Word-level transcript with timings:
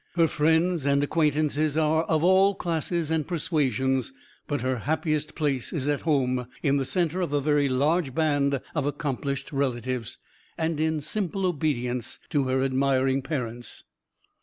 Her 0.15 0.27
friends 0.27 0.83
and 0.83 1.03
acquaintances 1.03 1.77
are 1.77 2.05
of 2.05 2.23
all 2.23 2.55
classes 2.55 3.11
and 3.11 3.27
persuasions, 3.27 4.11
but 4.47 4.61
her 4.61 4.77
happiest 4.77 5.35
place 5.35 5.71
is 5.71 5.87
at 5.87 6.01
home, 6.01 6.47
in 6.63 6.77
the 6.77 6.85
centre 6.85 7.21
of 7.21 7.31
a 7.33 7.39
very 7.39 7.69
large 7.69 8.15
band 8.15 8.61
of 8.73 8.87
accomplished 8.87 9.51
relatives, 9.51 10.17
and 10.57 10.79
in 10.79 11.01
simplest 11.01 11.45
obedience 11.45 12.17
to 12.31 12.45
her 12.45 12.63
admiring 12.63 13.21
parents." 13.21 13.83